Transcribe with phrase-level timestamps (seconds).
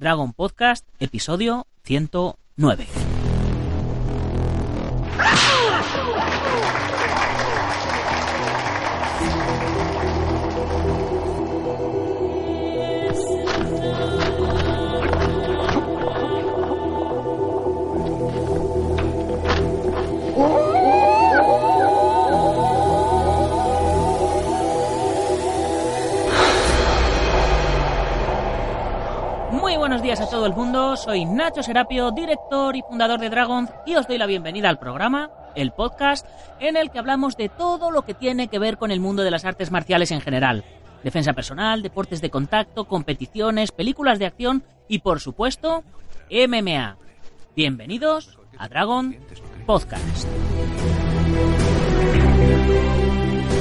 [0.00, 2.99] Dragon Podcast, episodio 109.
[29.90, 33.96] Buenos días a todo el mundo, soy Nacho Serapio, director y fundador de Dragon y
[33.96, 36.24] os doy la bienvenida al programa, el podcast,
[36.60, 39.32] en el que hablamos de todo lo que tiene que ver con el mundo de
[39.32, 40.62] las artes marciales en general.
[41.02, 45.82] Defensa personal, deportes de contacto, competiciones, películas de acción y por supuesto,
[46.30, 46.96] MMA.
[47.56, 49.16] Bienvenidos a Dragon
[49.66, 50.28] Podcast.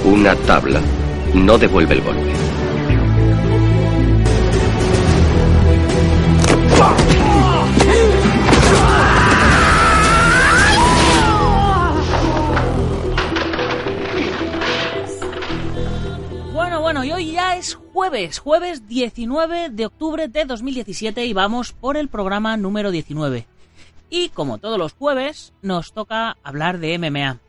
[0.06, 0.80] Una tabla
[1.34, 2.59] no devuelve el golpe.
[16.53, 21.73] Bueno, bueno, y hoy ya es jueves, jueves 19 de octubre de 2017 y vamos
[21.73, 23.46] por el programa número 19.
[24.09, 27.40] Y como todos los jueves, nos toca hablar de MMA.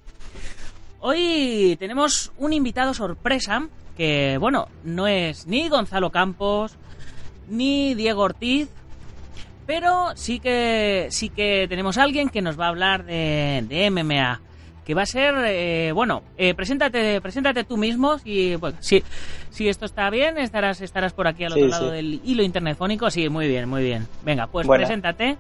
[0.99, 6.77] Hoy tenemos un invitado sorpresa que, bueno, no es ni Gonzalo Campos
[7.49, 8.69] ni Diego Ortiz,
[9.71, 13.89] pero sí que sí que tenemos a alguien que nos va a hablar de, de
[13.89, 14.41] MMA,
[14.85, 19.05] que va a ser, eh, bueno, eh, preséntate, preséntate tú mismo, si, bueno, si,
[19.51, 21.95] si esto está bien, estarás estarás por aquí al Sí, otro lado sí.
[21.95, 24.09] del hilo internetfónico, sí, muy bien, muy bien.
[24.25, 24.83] Venga, pues Buena.
[24.83, 25.37] preséntate.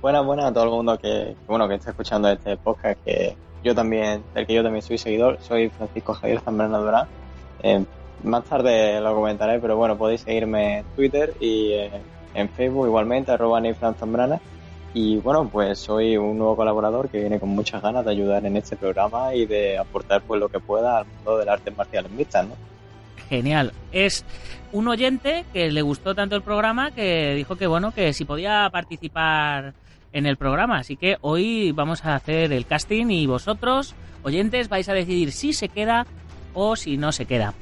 [0.00, 3.74] Buenas, buenas a todo el mundo que, bueno, que está escuchando este podcast, que yo
[3.74, 7.08] también, del que yo también soy seguidor, soy Francisco Javier Zambrana Durán.
[7.64, 7.84] Eh,
[8.22, 11.90] más tarde lo comentaré, pero bueno, podéis seguirme en Twitter y eh,
[12.34, 13.60] en Facebook igualmente, arroba
[13.98, 14.40] Zambrana.
[14.92, 18.56] Y bueno, pues soy un nuevo colaborador que viene con muchas ganas de ayudar en
[18.56, 22.12] este programa y de aportar pues lo que pueda al mundo de las artes marciales
[22.12, 22.54] mixtas, ¿no?
[23.28, 23.72] Genial.
[23.90, 24.24] Es
[24.70, 28.68] un oyente que le gustó tanto el programa que dijo que bueno, que si podía
[28.70, 29.74] participar
[30.12, 30.78] en el programa.
[30.78, 35.52] Así que hoy vamos a hacer el casting y vosotros, oyentes, vais a decidir si
[35.52, 36.06] se queda
[36.54, 37.52] o si no se queda.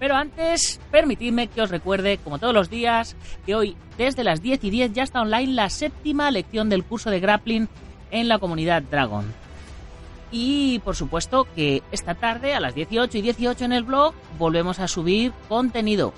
[0.00, 4.64] Pero antes, permitidme que os recuerde, como todos los días, que hoy desde las 10
[4.64, 7.68] y 10 ya está online la séptima lección del curso de grappling
[8.10, 9.26] en la comunidad Dragon.
[10.32, 14.78] Y por supuesto que esta tarde a las 18 y 18 en el blog volvemos
[14.78, 16.14] a subir contenido.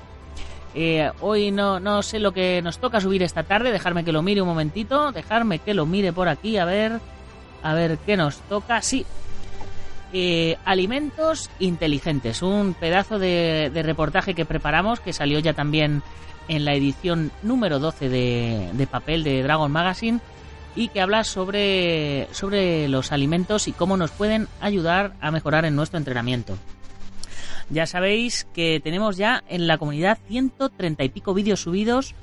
[0.75, 4.22] Eh, hoy no, no sé lo que nos toca subir esta tarde, dejarme que lo
[4.22, 7.00] mire un momentito, dejarme que lo mire por aquí, a ver,
[7.64, 8.81] a ver qué nos toca.
[8.81, 9.04] Sí,
[10.12, 16.02] eh, alimentos inteligentes, un pedazo de, reportaje que preparamos que salió ya también
[16.48, 20.20] en la edición número 12 de, papel de Dragon Magazine
[20.76, 25.76] y que habla sobre, sobre los alimentos y cómo nos pueden ayudar a mejorar en
[25.76, 26.58] nuestro entrenamiento.
[27.70, 32.14] Ya sabéis que tenemos ya en la comunidad 130 y pico vídeos subidos,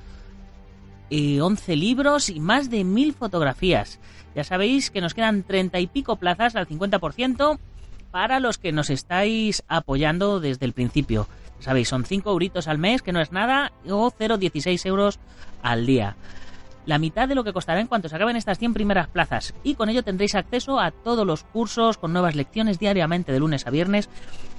[1.09, 3.99] eh, 11 libros y más de 1000 fotografías.
[4.35, 7.57] Ya sabéis que nos quedan 30 y pico plazas al 50%
[8.11, 11.27] para los que nos estáis apoyando desde el principio.
[11.59, 15.19] Sabéis, son 5 euritos al mes, que no es nada, o 0,16 euros
[15.61, 16.15] al día
[16.89, 19.75] la mitad de lo que costará en cuanto se acaben estas 100 primeras plazas y
[19.75, 23.69] con ello tendréis acceso a todos los cursos con nuevas lecciones diariamente de lunes a
[23.69, 24.09] viernes,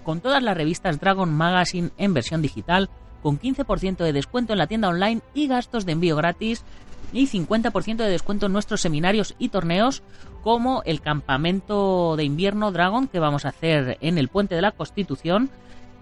[0.04, 2.88] con todas las revistas Dragon Magazine en versión digital,
[3.20, 6.64] con 15% de descuento en la tienda online y gastos de envío gratis
[7.12, 10.02] y 50% de descuento en nuestros seminarios y torneos
[10.42, 14.72] como el campamento de invierno Dragon que vamos a hacer en el Puente de la
[14.72, 15.50] Constitución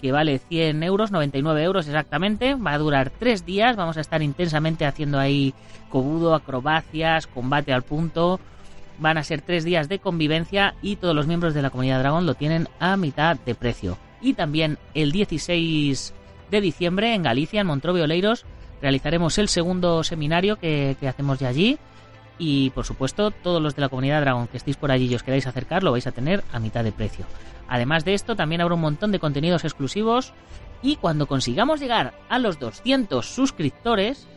[0.01, 2.55] que vale 100 euros, 99 euros exactamente.
[2.55, 3.77] Va a durar tres días.
[3.77, 5.55] Vamos a estar intensamente haciendo ahí
[5.89, 8.41] cobudo, acrobacias, combate al punto.
[8.99, 12.27] Van a ser tres días de convivencia y todos los miembros de la comunidad Dragón
[12.27, 13.99] lo tienen a mitad de precio.
[14.21, 16.15] Y también el 16
[16.51, 18.45] de diciembre en Galicia, en Montrobio Oleiros,
[18.81, 21.79] realizaremos el segundo seminario que, hacemos ya allí.
[22.38, 25.23] Y por supuesto, todos los de la comunidad Dragon que estéis por allí y os
[25.23, 27.26] queráis acercar, lo vais a tener a mitad de precio.
[27.69, 30.32] Además de esto, también habrá un montón de contenidos exclusivos.
[30.81, 34.29] Y cuando consigamos llegar a los 200 suscriptores,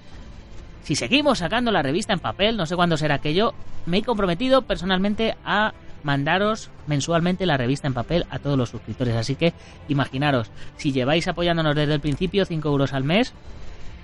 [0.84, 3.54] si seguimos sacando la revista en papel, no sé cuándo será aquello,
[3.86, 5.74] me he comprometido personalmente a
[6.04, 9.16] mandaros mensualmente la revista en papel a todos los suscriptores.
[9.16, 9.54] Así que
[9.88, 13.34] imaginaros, si lleváis apoyándonos desde el principio, 5 euros al mes,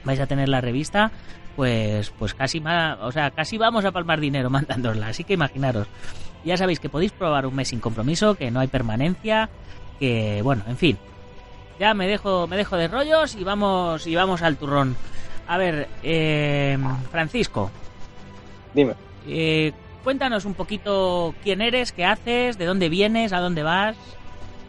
[0.08, 1.12] vais a tener la revista,
[1.56, 5.08] pues, pues casi, ma- o sea, casi vamos a palmar dinero mandándosla.
[5.10, 5.88] Así que imaginaros.
[6.44, 9.50] Ya sabéis que podéis probar un mes sin compromiso, que no hay permanencia,
[10.00, 10.98] que bueno, en fin.
[11.80, 14.96] Ya me dejo, me dejo de rollos y vamos, y vamos al turrón.
[15.48, 16.78] A ver, eh,
[17.12, 17.70] Francisco.
[18.74, 18.94] Dime.
[19.28, 23.96] Eh, cuéntanos un poquito quién eres, qué haces, de dónde vienes, a dónde vas.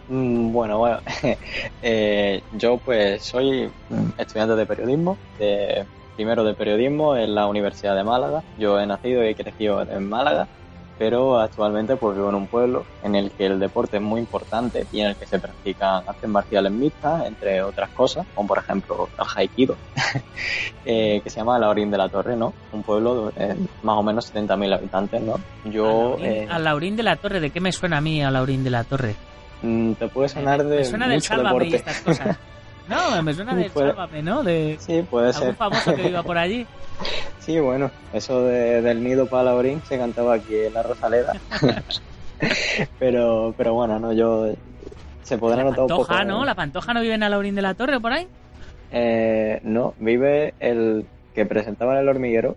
[0.09, 1.01] Mm, bueno, bueno,
[1.83, 3.71] eh, yo pues soy
[4.17, 8.43] estudiante de periodismo, de primero de periodismo en la Universidad de Málaga.
[8.57, 10.49] Yo he nacido y he crecido en Málaga,
[10.99, 14.87] pero actualmente pues vivo en un pueblo en el que el deporte es muy importante
[14.91, 19.11] y en el que se practican artes marciales mixtas, entre otras cosas, como por ejemplo
[19.19, 19.77] el Haikido,
[20.87, 22.55] eh, que se llama Laurín de la Torre, ¿no?
[22.73, 25.35] Un pueblo de más o menos 70.000 habitantes, ¿no?
[25.65, 25.85] Yo...
[25.85, 28.31] A Laurín, eh, a Laurín de la Torre, ¿de qué me suena a mí a
[28.31, 29.15] Laurín de la Torre?
[29.63, 30.77] Mm, te puede sonar de.
[30.79, 31.69] Me suena mucho del Sálvame deporte.
[31.69, 32.37] y estas cosas.
[32.89, 34.43] No, me suena del Puede- Sálvame, ¿no?
[34.43, 35.55] De Sí, puede algún ser.
[35.57, 36.67] famoso que viva por allí.
[37.41, 41.35] Sí, bueno, eso de- del nido para Laurín se cantaba aquí en la Rosaleda.
[42.99, 44.53] pero, pero bueno, no, yo.
[45.23, 46.07] Se podrá La notar un poco.
[46.07, 46.45] Pantoja, ¿no?
[46.45, 48.27] La Pantoja no vive en Laurín de la Torre por ahí.
[48.91, 52.57] Eh, no, vive el que presentaba en el hormiguero.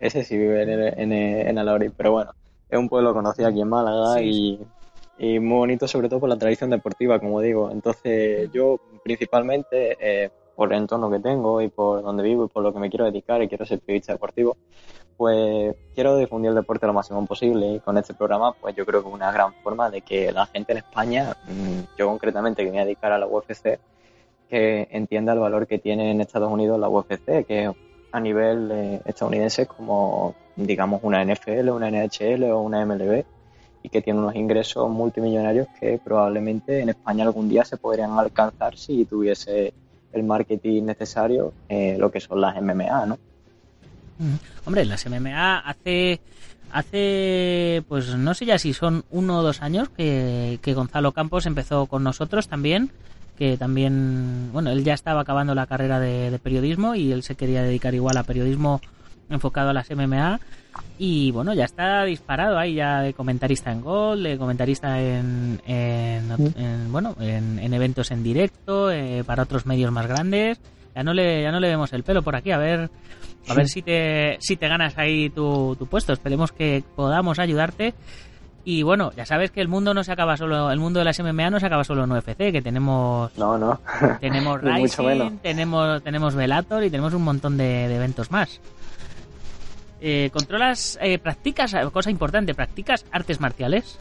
[0.00, 2.32] Ese sí vive en, en, en Alaurín, pero bueno,
[2.68, 4.24] es un pueblo conocido aquí en Málaga Sí.
[4.24, 4.60] y,
[5.22, 7.70] y muy bonito sobre todo por la tradición deportiva, como digo.
[7.70, 12.64] Entonces yo principalmente, eh, por el entorno que tengo y por donde vivo y por
[12.64, 14.56] lo que me quiero dedicar y quiero ser periodista deportivo,
[15.16, 17.74] pues quiero difundir el deporte lo máximo posible.
[17.74, 20.46] Y con este programa pues yo creo que es una gran forma de que la
[20.46, 23.78] gente en España, mm, yo concretamente que me voy a dedicar a la UFC,
[24.50, 27.72] que entienda el valor que tiene en Estados Unidos la UFC, que
[28.10, 33.24] a nivel eh, estadounidense es como, digamos, una NFL, una NHL o una MLB,
[33.82, 38.76] y que tiene unos ingresos multimillonarios que probablemente en España algún día se podrían alcanzar
[38.76, 39.72] si tuviese
[40.12, 41.52] el marketing necesario,
[41.98, 43.18] lo que son las MMA, ¿no?
[44.66, 46.20] Hombre, las MMA hace
[46.70, 51.44] hace pues no sé ya si son uno o dos años que, que Gonzalo Campos
[51.44, 52.90] empezó con nosotros también
[53.36, 57.34] que también bueno él ya estaba acabando la carrera de, de periodismo y él se
[57.34, 58.80] quería dedicar igual a periodismo
[59.32, 60.38] enfocado a las MMA
[60.98, 66.30] y bueno ya está disparado ahí ya de comentarista en Gol de comentarista en, en,
[66.56, 70.60] en, bueno en, en eventos en directo eh, para otros medios más grandes
[70.94, 72.90] ya no le ya no le vemos el pelo por aquí a ver
[73.48, 76.12] a ver si te, si te ganas ahí tu, tu puesto.
[76.12, 77.92] Esperemos que podamos ayudarte.
[78.64, 81.18] Y bueno, ya sabes que el mundo no se acaba solo, el mundo de las
[81.18, 83.80] MMA no se acaba solo en UFC, que tenemos No, no.
[84.20, 85.32] tenemos Rising, menos.
[85.42, 88.60] tenemos tenemos Velator y tenemos un montón de, de eventos más.
[90.04, 92.56] Eh, ¿Controlas, eh, practicas, cosa importante,
[93.12, 94.00] artes marciales?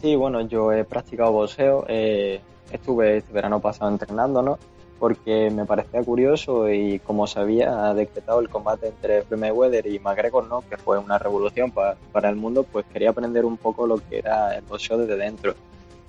[0.00, 2.40] Sí, bueno, yo he practicado boxeo, eh,
[2.72, 4.58] estuve este verano pasado entrenando, ¿no?
[4.98, 10.48] Porque me parecía curioso y como se había decretado el combate entre Mayweather y McGregor,
[10.48, 10.62] ¿no?
[10.68, 14.18] Que fue una revolución pa- para el mundo, pues quería aprender un poco lo que
[14.18, 15.54] era el boxeo desde dentro.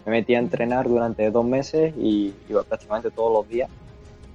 [0.07, 3.69] Me metí a entrenar durante dos meses y iba prácticamente todos los días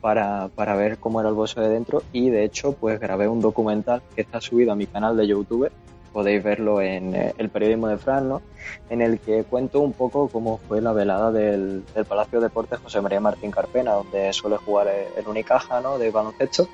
[0.01, 3.41] para, para ver cómo era el boxeo de dentro y de hecho pues grabé un
[3.41, 5.71] documental que está subido a mi canal de YouTube,
[6.13, 8.43] podéis verlo en eh, el periodismo de Fran, ¿no?
[8.91, 12.79] en el que cuento un poco cómo fue la velada del, del Palacio de Deportes
[12.81, 15.99] José María Martín Carpena, donde suele jugar el, el Unicaja ¿no?
[15.99, 16.69] de baloncesto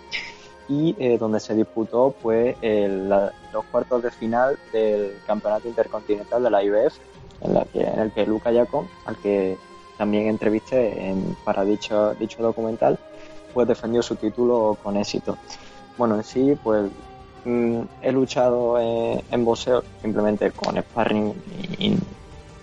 [0.69, 6.43] y eh, donde se disputó pues el- la- los cuartos de final del Campeonato Intercontinental
[6.43, 6.95] de la IBF,
[7.43, 9.57] en, la que, en el que Luca Yacon, al que
[9.99, 12.99] también entrevisté en- para dicho, dicho documental,
[13.55, 15.39] pues defendió su título con éxito.
[15.97, 16.91] Bueno, en sí, pues
[17.45, 21.33] mm, he luchado eh, en boxeo simplemente con sparring
[21.79, 21.99] y, y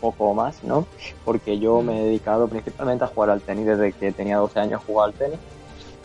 [0.02, 0.86] poco más, ¿no?
[1.24, 4.82] Porque yo me he dedicado principalmente a jugar al tenis desde que tenía 12 años
[4.86, 5.40] jugaba al tenis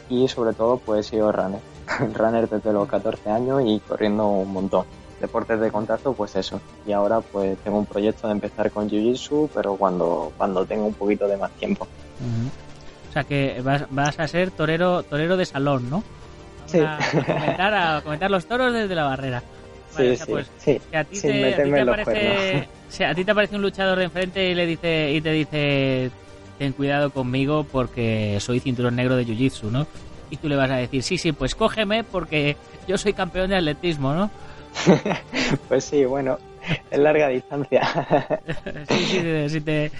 [0.08, 1.60] y sobre todo pues he sido runner.
[2.14, 4.84] runner desde los 14 años y corriendo un montón.
[5.20, 6.60] Deportes de contacto, pues eso.
[6.86, 10.92] Y ahora pues tengo un proyecto de empezar con Jiu-Jitsu, pero cuando, cuando tenga un
[10.92, 11.86] poquito de más tiempo.
[12.20, 12.48] Ujú.
[12.48, 12.65] O
[13.16, 16.04] sea que vas, vas a ser torero torero de salón, ¿no?
[16.66, 16.80] Sí.
[16.80, 19.42] A, a comentar, a comentar los toros desde la barrera.
[19.94, 20.80] Vale, sí, o sea, sí, pues, sí.
[20.90, 22.66] Si a ti Sin te, a ti aparece, cuernos.
[22.88, 26.10] si a ti te aparece un luchador de enfrente y le dice y te dice
[26.58, 29.86] ten cuidado conmigo porque soy cinturón negro de jiu-jitsu, ¿no?
[30.30, 32.56] Y tú le vas a decir, sí, sí, pues cógeme porque
[32.88, 34.30] yo soy campeón de atletismo, ¿no?
[35.68, 36.38] Pues sí, bueno,
[36.90, 37.82] es larga distancia.
[38.88, 39.90] sí, sí, sí, si te,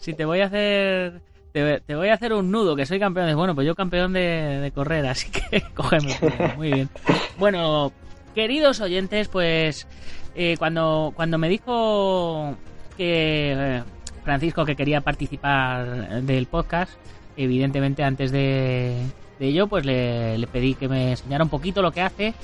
[0.00, 1.20] si te voy a hacer...
[1.56, 3.34] Te, voy a hacer un nudo, que soy campeón.
[3.34, 6.14] Bueno, pues yo campeón de, correr, así que cógeme.
[6.54, 6.90] Muy bien.
[7.38, 7.92] Bueno,
[8.34, 9.86] queridos oyentes, pues
[10.34, 12.54] eh, cuando, cuando me dijo
[12.98, 13.82] que eh,
[14.22, 16.92] Francisco que quería participar del podcast,
[17.38, 18.94] evidentemente antes de,
[19.38, 22.34] de ello, pues le pedí que me enseñara un poquito lo que hace.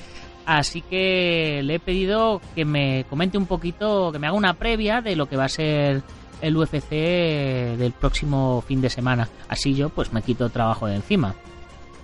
[0.47, 5.01] Así que le he pedido que me comente un poquito, que me haga una previa
[5.01, 6.01] de lo que va a ser
[6.43, 9.29] el UFC del próximo fin de semana.
[9.47, 11.33] Así yo pues me quito trabajo de encima.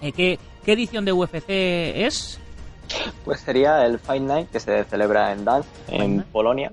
[0.02, 2.40] Eh, ¿qué, ¿Qué edición de UFC es?
[3.24, 6.72] Pues sería el Fight Night que se celebra en Dansk, en Polonia,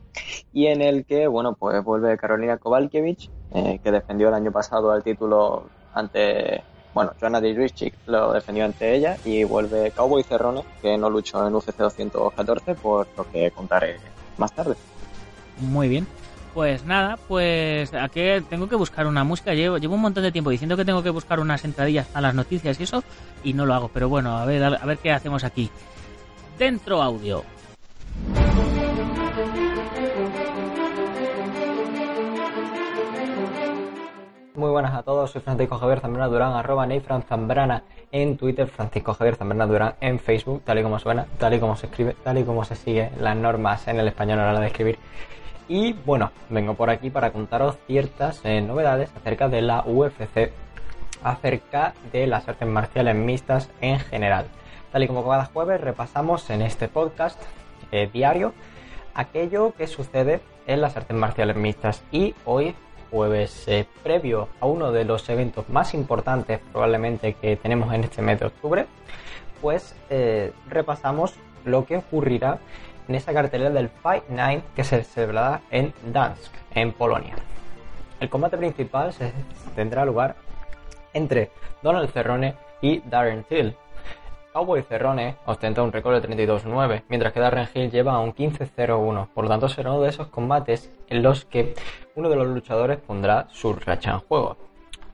[0.52, 4.94] y en el que, bueno, pues vuelve Carolina Kowalkiewicz, eh, que defendió el año pasado
[4.94, 6.62] el título ante,
[6.94, 11.54] bueno, Joanna Dijicic lo defendió ante ella, y vuelve Cowboy Cerrone, que no luchó en
[11.54, 13.98] UFC 214, por lo que contaré
[14.38, 14.74] más tarde.
[15.58, 16.06] Muy bien.
[16.56, 19.52] Pues nada, pues aquí tengo que buscar una música.
[19.52, 22.34] Llevo, llevo un montón de tiempo diciendo que tengo que buscar unas entradillas a las
[22.34, 23.04] noticias y eso,
[23.44, 23.90] y no lo hago.
[23.92, 25.70] Pero bueno, a ver, a ver qué hacemos aquí.
[26.58, 27.44] Dentro audio.
[34.54, 39.12] Muy buenas a todos, soy Francisco Javier Zambrana Durán, arroba Neifran Zambrana en Twitter, Francisco
[39.12, 42.38] Javier Zambrana Durán en Facebook, tal y como suena, tal y como se escribe, tal
[42.38, 44.98] y como se sigue las normas en el español a la hora de escribir.
[45.68, 50.52] Y bueno, vengo por aquí para contaros ciertas eh, novedades acerca de la UFC,
[51.24, 54.46] acerca de las artes marciales mixtas en general.
[54.92, 57.40] Tal y como cada jueves repasamos en este podcast
[57.90, 58.54] eh, diario
[59.14, 62.76] aquello que sucede en las artes marciales mixtas y hoy
[63.10, 68.22] jueves eh, previo a uno de los eventos más importantes probablemente que tenemos en este
[68.22, 68.86] mes de octubre,
[69.60, 69.96] pues
[70.68, 72.58] repasamos lo que ocurrirá
[73.08, 77.34] en esa cartelera del Fight Night que se celebrará en Dansk, en Polonia.
[78.20, 79.32] El combate principal se
[79.74, 80.36] tendrá lugar
[81.12, 81.50] entre
[81.82, 83.74] Donald Cerrone y Darren Till.
[84.52, 89.28] Cowboy Cerrone ostenta un récord de 32-9, mientras que Darren Hill lleva un 15-0-1.
[89.34, 91.74] Por lo tanto, será uno de esos combates en los que
[92.14, 94.56] uno de los luchadores pondrá su racha en juego.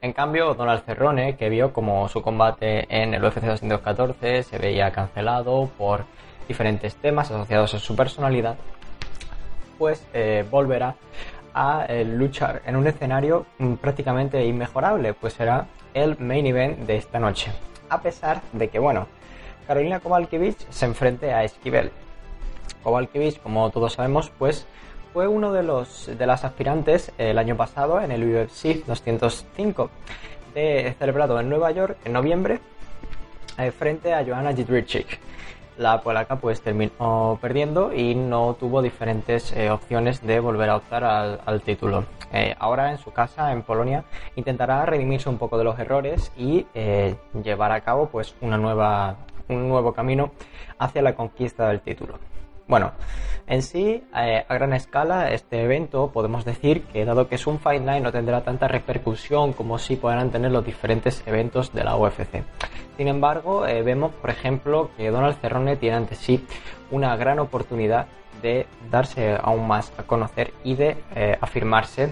[0.00, 4.90] En cambio, Donald Cerrone, que vio como su combate en el UFC 214 se veía
[4.90, 6.04] cancelado por
[6.46, 8.56] diferentes temas asociados a su personalidad,
[9.78, 10.94] pues eh, volverá
[11.54, 16.96] a eh, luchar en un escenario mm, prácticamente inmejorable, pues será el main event de
[16.96, 17.52] esta noche.
[17.88, 19.06] A pesar de que, bueno,
[19.66, 21.90] Carolina Kowalkiewicz se enfrente a Esquivel.
[22.82, 24.66] Kowalkiewicz, como todos sabemos, pues
[25.12, 29.90] fue uno de los de las aspirantes el año pasado en el UFC 205
[30.54, 32.60] de, celebrado en Nueva York en noviembre
[33.58, 35.18] eh, frente a Joanna Jędrzejczyk.
[35.82, 41.02] La polaca pues terminó perdiendo y no tuvo diferentes eh, opciones de volver a optar
[41.04, 42.04] al, título.
[42.32, 44.04] Eh, ahora en su casa en Polonia
[44.36, 46.66] intentará redimirse un poco de los errores y
[47.42, 49.16] llevar a cabo pues una nueva
[49.48, 50.30] un nuevo camino
[50.78, 52.18] hacia la conquista del título.
[52.68, 52.92] Bueno,
[53.46, 57.58] en sí, eh, a gran escala, este evento podemos decir que dado que es un
[57.58, 61.96] Fight Night no tendrá tanta repercusión como si podrán tener los diferentes eventos de la
[61.96, 62.44] UFC.
[62.96, 66.46] Sin embargo, eh, vemos, por ejemplo, que Donald Cerrone tiene ante sí
[66.90, 68.06] una gran oportunidad
[68.42, 72.10] de darse aún más a conocer y de eh, afirmarse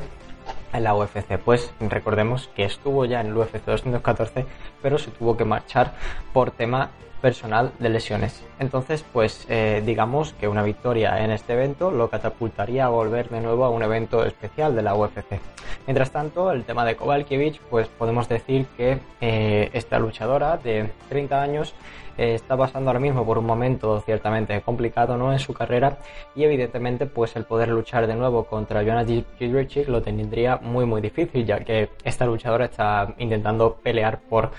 [0.72, 1.38] en la UFC.
[1.38, 4.46] Pues recordemos que estuvo ya en el UFC 214,
[4.82, 5.94] pero se tuvo que marchar
[6.32, 8.42] por tema personal de lesiones.
[8.58, 13.40] Entonces, pues eh, digamos que una victoria en este evento lo catapultaría a volver de
[13.40, 15.40] nuevo a un evento especial de la UFC.
[15.86, 21.40] Mientras tanto, el tema de Kovalkiewicz, pues podemos decir que eh, esta luchadora de 30
[21.40, 21.74] años
[22.18, 25.32] eh, está pasando ahora mismo por un momento ciertamente complicado ¿no?
[25.32, 25.98] en su carrera
[26.34, 31.00] y evidentemente pues el poder luchar de nuevo contra Joanna Jędrzejczyk lo tendría muy muy
[31.00, 34.50] difícil ya que esta luchadora está intentando pelear por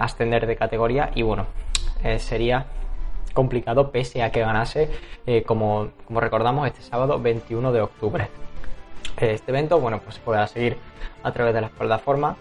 [0.00, 1.46] ascender de categoría y bueno
[2.06, 2.66] eh, sería
[3.34, 4.88] complicado pese a que ganase,
[5.26, 8.28] eh, como, como, recordamos, este sábado 21 de octubre.
[9.18, 10.76] Eh, este evento, bueno, pues se podrá seguir
[11.24, 12.36] a través de las plataformas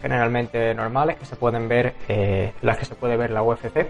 [0.00, 1.94] generalmente normales que se pueden ver,
[2.62, 3.88] las que se puede ver la UFC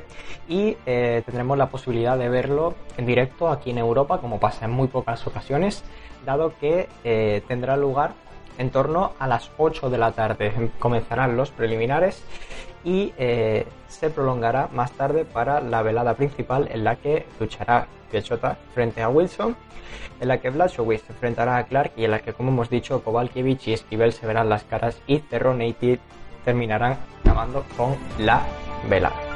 [0.49, 4.89] y tendremos la posibilidad de verlo en directo aquí en Europa, como pasa en muy
[4.89, 5.85] pocas ocasiones,
[6.25, 8.13] dado que tendrá lugar
[8.57, 10.71] en torno a las 8 de la tarde.
[10.79, 12.25] Comenzarán los preliminares
[12.85, 18.57] y eh, se prolongará más tarde para la velada principal en la que luchará Piechota
[18.75, 19.57] frente a Wilson,
[20.21, 23.03] en la que Blachowicz se enfrentará a Clark y en la que, como hemos dicho,
[23.03, 25.99] Kovalkiewicz y Esquivel se verán las caras y Cerrone y
[26.45, 28.43] terminarán acabando con la
[28.89, 29.30] velada.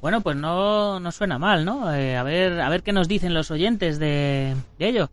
[0.00, 1.92] Bueno, pues no, no suena mal, ¿no?
[1.92, 5.10] Eh, a ver a ver qué nos dicen los oyentes de, ello.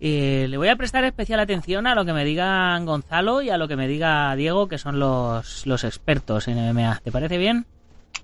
[0.00, 3.56] Eh, le voy a prestar especial atención a lo que me digan Gonzalo y a
[3.56, 7.00] lo que me diga Diego, que son los, los expertos en MMA.
[7.02, 7.66] ¿Te parece bien?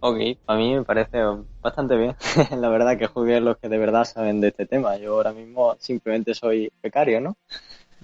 [0.00, 1.18] Ok, a mí me parece
[1.62, 2.14] bastante bien.
[2.60, 4.96] La verdad que jueguen los que de verdad saben de este tema.
[4.98, 7.36] Yo ahora mismo simplemente soy becario, ¿no?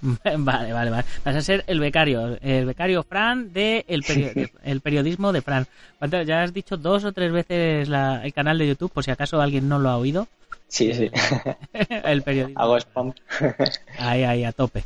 [0.23, 1.05] Vale, vale, vale.
[1.23, 4.03] Vas a ser el becario, el becario Fran de el,
[4.63, 5.65] el periodismo de Fran.
[6.25, 9.69] Ya has dicho dos o tres veces el canal de YouTube, por si acaso alguien
[9.69, 10.27] no lo ha oído.
[10.67, 11.09] Sí, sí.
[11.89, 12.61] el periodismo.
[12.61, 13.13] Hago spam.
[13.99, 14.83] Ahí, ahí, a tope.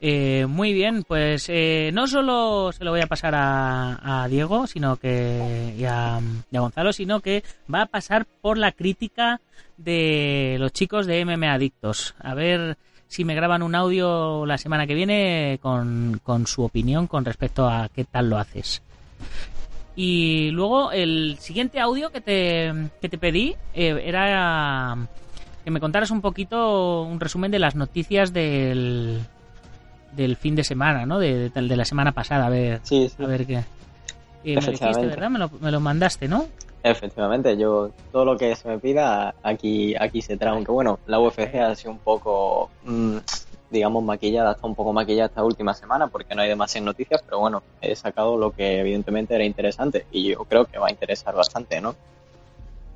[0.00, 4.66] Eh, muy bien, pues eh, no solo se lo voy a pasar a, a Diego,
[4.66, 6.20] sino que y a,
[6.50, 9.40] y a Gonzalo, sino que va a pasar por la crítica
[9.76, 12.14] de los chicos de MM Adictos.
[12.20, 12.76] A ver
[13.08, 17.68] si me graban un audio la semana que viene con, con su opinión con respecto
[17.68, 18.82] a qué tal lo haces.
[19.94, 24.96] Y luego el siguiente audio que te, que te pedí eh, era
[25.64, 29.20] que me contaras un poquito un resumen de las noticias del,
[30.12, 31.18] del fin de semana, ¿no?
[31.18, 33.22] De, de- de la semana pasada, a ver, Sí, sí.
[33.22, 33.64] a ver qué.
[34.44, 35.06] Eh, me dijiste.
[35.06, 35.30] ¿verdad?
[35.30, 36.46] Me lo, me lo mandaste, ¿no?
[36.88, 41.18] Efectivamente, yo todo lo que se me pida aquí aquí se trae, aunque bueno, la
[41.18, 43.16] UFC ha sido un poco, mm,
[43.70, 47.40] digamos, maquillada, está un poco maquillada esta última semana porque no hay demasiadas noticias, pero
[47.40, 51.34] bueno, he sacado lo que evidentemente era interesante y yo creo que va a interesar
[51.34, 51.96] bastante, ¿no?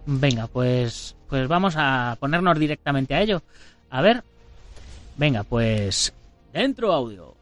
[0.06, 3.42] Venga, pues, pues vamos a ponernos directamente a ello.
[3.90, 4.23] A ver.
[5.16, 6.14] Venga, pues.
[6.52, 7.39] Dentro audio.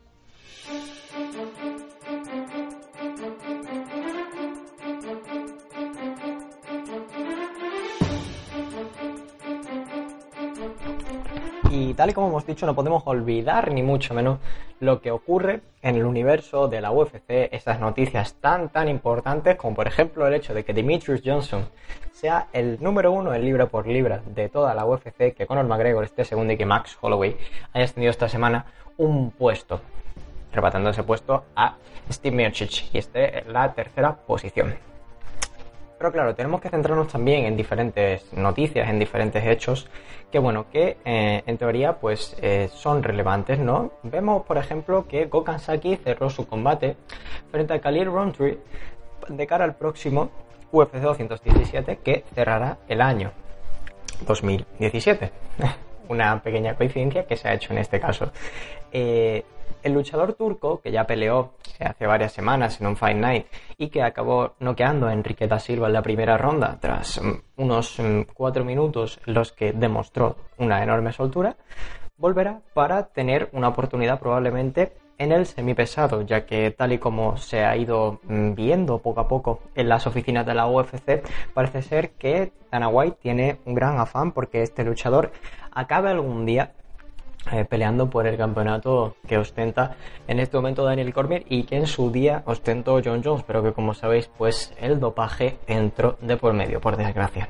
[11.71, 14.39] Y tal y como hemos dicho, no podemos olvidar ni mucho menos
[14.81, 19.75] lo que ocurre en el universo de la UFC, esas noticias tan tan importantes como
[19.75, 21.69] por ejemplo el hecho de que Demetrius Johnson
[22.13, 26.05] sea el número uno en libra por libra de toda la UFC, que Conor McGregor
[26.05, 27.37] esté segundo y que Max Holloway
[27.75, 28.65] haya ascendido esta semana
[28.97, 29.81] un puesto,
[30.53, 31.77] rebatando ese puesto a
[32.11, 34.88] Steve Miocic y esté en la tercera posición.
[35.99, 39.88] Pero claro, tenemos que centrarnos también en diferentes noticias, en diferentes hechos,
[40.31, 43.93] que bueno, que eh, en teoría pues eh, son relevantes, ¿no?
[44.05, 46.97] Vemos, por ejemplo, que Gokhan Saki cerró su combate
[47.50, 48.59] frente a Khalil Rountree
[49.28, 50.31] de cara al próximo
[50.71, 53.33] UFC 217 que cerrará el año
[54.25, 55.33] 2017.
[56.09, 58.33] Una pequeña coincidencia que se ha hecho en este caso.
[58.93, 59.45] Eh,
[59.83, 64.02] el luchador turco, que ya peleó hace varias semanas en un Fight Night y que
[64.02, 68.65] acabó noqueando a Enrique da Silva en la primera ronda tras mm, unos mm, cuatro
[68.65, 71.56] minutos en los que demostró una enorme soltura,
[72.17, 77.65] volverá para tener una oportunidad probablemente en el semipesado, ya que tal y como se
[77.65, 82.11] ha ido mm, viendo poco a poco en las oficinas de la UFC, parece ser
[82.11, 85.33] que Dana White tiene un gran afán porque este luchador
[85.73, 86.73] acabe algún día
[87.52, 91.87] eh, peleando por el campeonato que ostenta en este momento Daniel Cormier y que en
[91.87, 96.52] su día ostentó John Jones, pero que como sabéis, pues el dopaje entró de por
[96.52, 97.49] medio, por desgracia.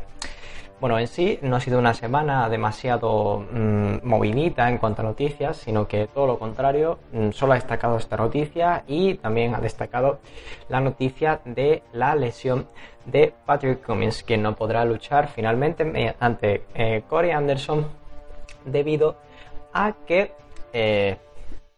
[0.80, 5.56] Bueno, en sí no ha sido una semana demasiado mm, movidita en cuanto a noticias,
[5.56, 10.20] sino que todo lo contrario, mm, solo ha destacado esta noticia y también ha destacado
[10.68, 12.68] la noticia de la lesión
[13.06, 17.88] de Patrick Cummins, quien no podrá luchar finalmente me- ante eh, Corey Anderson
[18.64, 19.16] debido
[19.72, 20.32] a que
[20.72, 21.16] eh,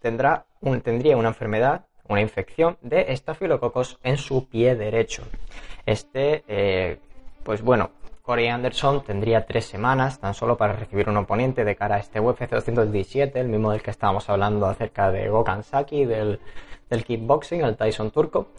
[0.00, 5.22] tendrá un- tendría una enfermedad, una infección de estafilococos en su pie derecho.
[5.86, 6.98] Este, eh,
[7.44, 7.90] pues bueno,
[8.30, 12.20] Corey Anderson tendría tres semanas tan solo para recibir un oponente de cara a este
[12.20, 16.38] UFC 217, el mismo del que estábamos hablando acerca de Gokhan Saki, del,
[16.88, 18.50] del kickboxing, el Tyson turco.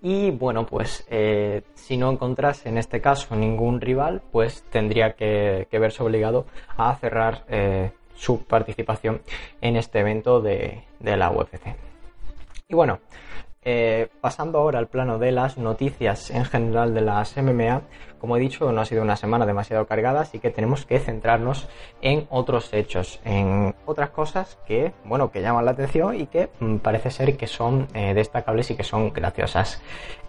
[0.00, 5.68] Y bueno, pues eh, si no encontrase en este caso ningún rival, pues tendría que,
[5.70, 6.46] que verse obligado
[6.78, 9.20] a cerrar eh, su participación
[9.60, 11.76] en este evento de, de la UFC.
[12.68, 13.00] Y bueno,
[13.62, 17.82] eh, pasando ahora al plano de las noticias en general de las MMA,
[18.18, 21.68] como he dicho, no ha sido una semana demasiado cargada, así que tenemos que centrarnos
[22.00, 26.76] en otros hechos, en otras cosas que, bueno, que llaman la atención y que mm,
[26.76, 29.82] parece ser que son eh, destacables y que son graciosas.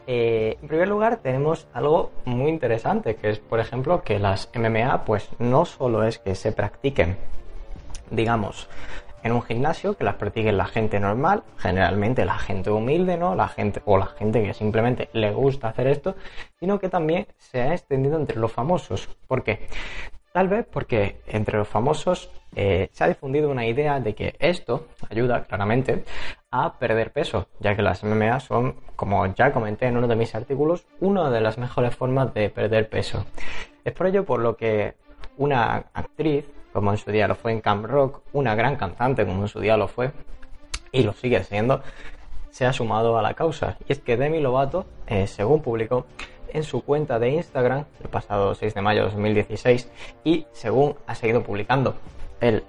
[0.08, 5.06] Eh, en primer lugar, tenemos algo muy interesante, que es, por ejemplo, que las MMA,
[5.06, 7.16] pues no solo es que se practiquen,
[8.10, 8.68] digamos,
[9.24, 13.36] en un gimnasio que las practique la gente normal, generalmente la gente humilde, ¿no?
[13.36, 16.16] La gente o la gente que simplemente le gusta hacer esto,
[16.60, 19.10] sino que también se ha extendido entre los famosos.
[19.28, 19.68] ¿Por qué?
[20.32, 24.88] Tal vez porque entre los famosos eh, se ha difundido una idea de que esto
[25.10, 26.06] ayuda claramente
[26.52, 30.34] a perder peso, ya que las MMA son, como ya comenté en uno de mis
[30.34, 33.26] artículos, una de las mejores formas de perder peso.
[33.84, 34.96] Es por ello por lo que
[35.38, 39.44] una actriz, como en su día lo fue en Camp Rock, una gran cantante, como
[39.44, 40.12] en su día lo fue,
[40.92, 41.82] y lo sigue siendo,
[42.50, 43.78] se ha sumado a la causa.
[43.88, 46.06] Y es que Demi Lovato, eh, según publicó
[46.54, 49.90] en su cuenta de Instagram el pasado 6 de mayo de 2016
[50.24, 51.96] y según ha seguido publicando
[52.42, 52.64] el,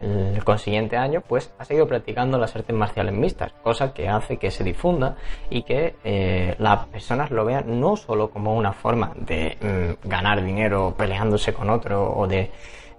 [0.45, 4.65] consiguiente año, pues ha seguido practicando las artes marciales mixtas, cosa que hace que se
[4.65, 5.17] difunda
[5.49, 10.45] y que eh, las personas lo vean no solo como una forma de mm, ganar
[10.45, 12.51] dinero peleándose con otro o de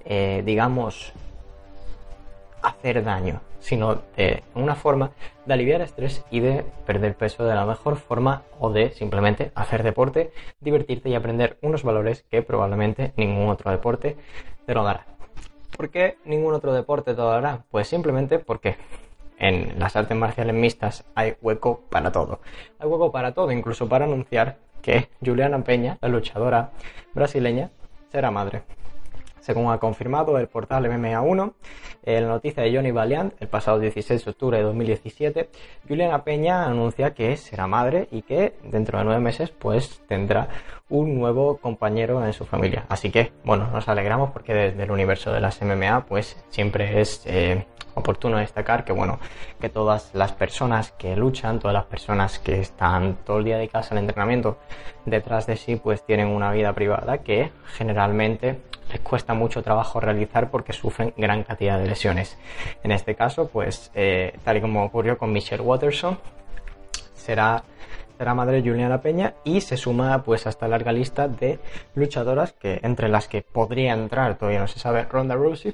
[0.06, 1.13] eh, digamos,
[2.62, 5.12] hacer daño, sino de una forma
[5.46, 9.84] de aliviar estrés y de perder peso de la mejor forma o de simplemente hacer
[9.84, 14.18] deporte, divertirte y aprender unos valores que probablemente ningún otro deporte
[14.66, 15.06] te lo dará.
[15.76, 17.63] ¿Por qué ningún otro deporte te lo dará?
[17.70, 18.78] Pues simplemente porque
[19.39, 22.39] en las artes marciales mixtas hay hueco para todo.
[22.80, 26.72] Hay hueco para todo, incluso para anunciar que Juliana Peña, la luchadora
[27.13, 27.72] brasileña,
[28.12, 28.63] será madre.
[29.43, 31.53] Según ha confirmado el portal MMA1,
[32.03, 35.49] en la noticia de Johnny Valiant, el pasado 16 de octubre de 2017,
[35.86, 40.47] Juliana Peña anuncia que será madre y que dentro de nueve meses pues tendrá
[40.88, 42.86] un nuevo compañero en su familia.
[42.88, 47.23] Así que, bueno, nos alegramos porque desde el universo de las MMA pues siempre es
[47.25, 49.19] eh, oportuno destacar que bueno
[49.60, 53.91] que todas las personas que luchan todas las personas que están todo el día dedicadas
[53.91, 54.58] al entrenamiento
[55.06, 58.62] detrás de sí pues tienen una vida privada que generalmente
[58.93, 62.38] les cuesta mucho trabajo realizar porque sufren gran cantidad de lesiones
[62.84, 66.19] en este caso pues eh, tal y como ocurrió con Michelle Watterson
[67.15, 67.63] será
[68.17, 71.60] será madre Juliana Peña y se suma pues a esta larga lista de
[71.95, 75.73] luchadoras que entre las que podría entrar todavía no se sabe Ronda Rousey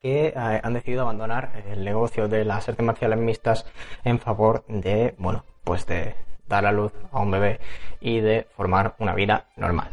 [0.00, 3.66] que eh, han decidido abandonar el negocio de las artes marciales mixtas
[4.04, 6.14] en favor de, bueno, pues de
[6.48, 7.60] dar a luz a un bebé
[8.00, 9.90] y de formar una vida normal.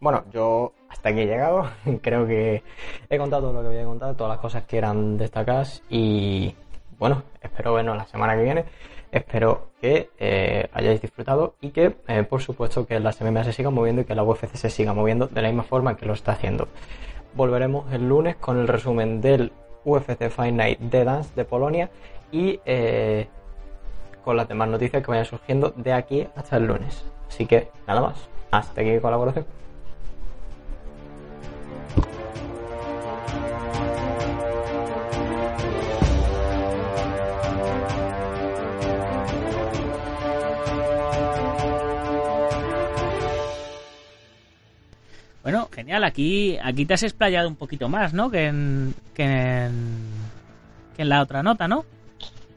[0.00, 1.70] Bueno, yo hasta aquí he llegado.
[2.02, 2.62] Creo que
[3.08, 6.54] he contado lo que había contado, todas las cosas que eran destacadas y
[6.98, 8.64] bueno, espero vernos la semana que viene.
[9.10, 13.74] Espero que eh, hayáis disfrutado y que, eh, por supuesto, que las MMA se sigan
[13.74, 16.32] moviendo y que la UFC se siga moviendo de la misma forma que lo está
[16.32, 16.68] haciendo
[17.34, 19.52] volveremos el lunes con el resumen del
[19.84, 21.90] UFC Fight Night de Dance de Polonia
[22.32, 23.28] y eh,
[24.24, 27.04] con las demás noticias que vayan surgiendo de aquí hasta el lunes.
[27.28, 29.46] Así que nada más, hasta aquí colaboración.
[45.42, 46.04] Bueno, genial.
[46.04, 48.30] Aquí, aquí te has explayado un poquito más, ¿no?
[48.30, 50.06] Que en, que en,
[50.96, 51.84] que en la otra nota, ¿no?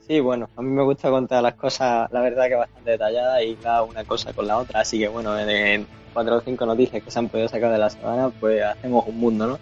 [0.07, 3.57] Sí, bueno, a mí me gusta contar las cosas, la verdad que bastante detalladas y
[3.63, 7.09] la una cosa con la otra, así que bueno, en cuatro o cinco noticias que
[7.09, 9.59] se han podido sacar de la semana, pues hacemos un mundo, ¿no?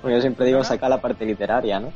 [0.00, 1.92] Como yo siempre digo, sacar la parte literaria, ¿no?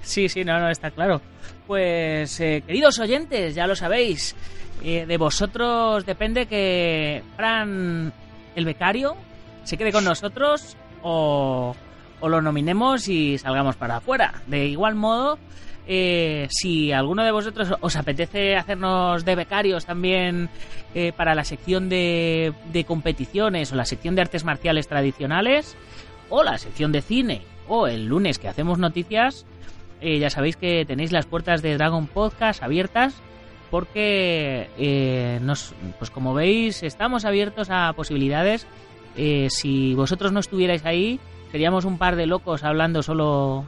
[0.00, 1.20] Sí, sí, no, no, está claro.
[1.66, 4.34] Pues, eh, queridos oyentes, ya lo sabéis,
[4.82, 8.12] eh, de vosotros depende que Fran,
[8.56, 9.14] el becario,
[9.64, 11.74] se quede con nosotros o,
[12.22, 14.42] lo nominemos y salgamos para afuera.
[14.46, 15.38] De igual modo,
[15.86, 20.48] eh, si alguno de vosotros os apetece hacernos de becarios también
[20.94, 25.76] eh, para la sección de, de, competiciones o la sección de artes marciales tradicionales
[26.28, 29.44] o la sección de cine o el lunes que hacemos noticias,
[30.00, 33.20] eh, ya sabéis que tenéis las puertas de Dragon Podcast abiertas
[33.70, 38.66] porque nos, pues como veis estamos abiertos a posibilidades
[39.16, 41.20] eh, si vosotros no estuvierais ahí,
[41.50, 43.64] seríamos un par de locos hablando solo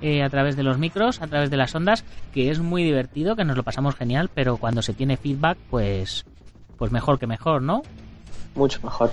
[0.00, 3.36] eh, a través de los micros, a través de las ondas, que es muy divertido,
[3.36, 6.24] que nos lo pasamos genial, pero cuando se tiene feedback, pues,
[6.76, 7.82] pues mejor que mejor, ¿no?
[8.54, 9.12] Mucho mejor.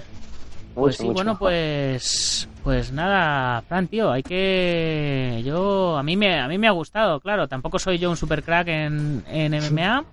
[0.76, 6.48] pues sí, bueno, pues pues nada, Fran, tío, hay que yo a mí me a
[6.48, 10.04] mí me ha gustado, claro, tampoco soy yo un super crack en, en MMA,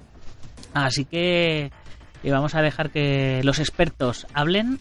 [0.72, 1.70] así que
[2.24, 4.78] vamos a dejar que los expertos hablen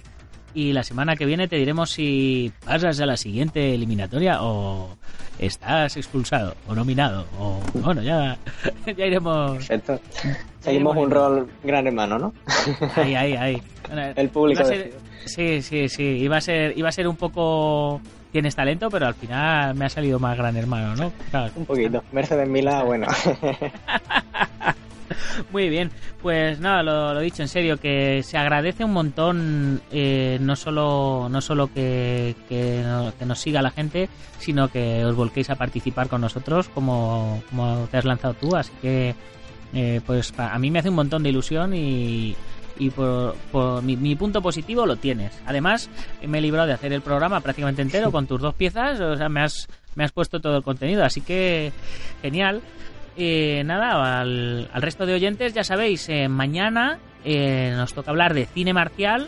[0.58, 4.89] y la semana que viene te diremos si pasas a la siguiente eliminatoria o
[5.38, 8.39] estás expulsado o nominado o bueno ya
[8.98, 9.70] ya iremos
[10.60, 12.34] seguimos un rol gran hermano no
[12.96, 13.62] ahí ahí ahí.
[14.15, 14.63] El público
[15.26, 19.13] sí sí sí iba a ser iba a ser un poco tienes talento pero al
[19.13, 21.13] final me ha salido más gran hermano no
[21.56, 22.04] un poquito.
[22.12, 23.06] Mercedes Mila bueno
[25.51, 30.56] Muy bien, pues nada, lo, dicho en serio, que se agradece un montón eh, no
[30.56, 32.84] solo no solo que, que,
[33.25, 37.97] nos siga la gente, sino que os volquéis a participar con nosotros como, como te
[37.97, 39.15] has lanzado tú, así que
[39.73, 42.36] eh, pues a mí me hace un montón de ilusión y,
[42.80, 43.36] y por,
[43.84, 45.34] mi, punto positivo lo tienes.
[45.45, 45.89] Además,
[46.25, 49.30] me he librado de hacer el programa prácticamente entero con tus dos piezas, o sea,
[49.30, 51.71] me has, me has puesto todo el contenido, así que
[52.21, 52.62] genial.
[53.19, 58.45] Eh, nada, al, resto de oyentes, ya sabéis, eh, mañana eh, nos toca hablar de
[58.45, 59.27] cine marcial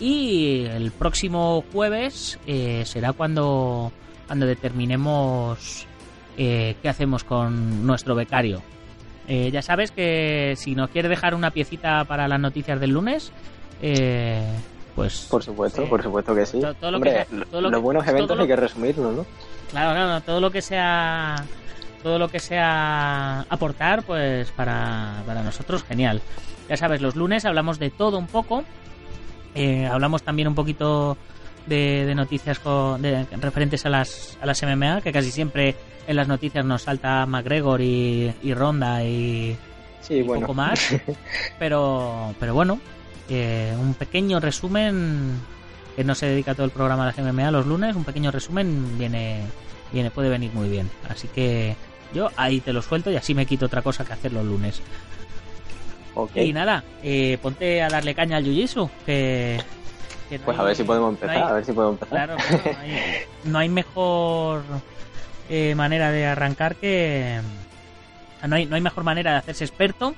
[0.00, 2.38] y el próximo jueves
[2.84, 3.92] será cuando,
[4.26, 5.86] cuando determinemos
[6.36, 8.62] qué hacemos con nuestro becario.
[9.28, 13.30] ya sabes que si nos quiere dejar una piecita para las noticias del lunes,
[14.96, 15.28] pues...
[15.30, 16.60] Por supuesto, por supuesto que sí.
[16.60, 18.56] Todo- todo lo que sea- todo lo los que- buenos todo eventos lo- hay que
[18.56, 19.26] resumirlos, ¿no?
[19.70, 21.36] Claro, claro, todo lo que sea
[22.02, 26.20] todo lo que sea aportar, pues para, para nosotros genial.
[26.68, 28.64] Ya sabes, los lunes hablamos de todo un poco.
[29.54, 31.16] Eh, hablamos también un poquito
[31.66, 36.16] de, de noticias con- de- referentes a las, a las MMA, que casi siempre en
[36.16, 39.56] las noticias nos salta McGregor y, y Ronda y,
[40.00, 40.40] Sí, y bueno.
[40.42, 40.94] poco más.
[41.58, 42.80] Pero, pero bueno,
[43.28, 45.38] eh, un pequeño resumen
[45.94, 48.98] que no se dedica todo el programa a las MMA los lunes, un pequeño resumen
[48.98, 49.42] viene,
[49.92, 50.90] viene, puede venir muy bien.
[51.08, 51.76] Así que
[52.14, 54.80] yo ahí te lo suelto y así me quito otra cosa que hacer los lunes.
[56.34, 59.58] Y nada, eh, ponte a darle caña al Jiu-Jitsu, que,
[60.28, 62.26] que no Pues a ver si podemos no empezar, hay- a ver si podemos empezar.
[62.26, 62.98] Claro, claro, no hay,
[63.44, 64.62] no hay mejor
[65.48, 67.40] eh, manera de arrancar que.
[68.46, 70.14] No hay, no hay mejor manera de hacerse experto